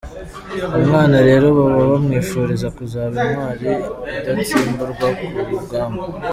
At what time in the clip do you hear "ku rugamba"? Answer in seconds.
5.17-6.01